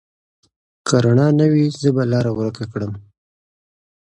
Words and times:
که 0.87 0.95
رڼا 1.03 1.27
نه 1.39 1.45
وي، 1.51 1.65
زه 1.81 1.89
به 1.95 2.03
لاره 2.11 2.31
ورکه 2.37 2.65
کړم. 2.71 2.93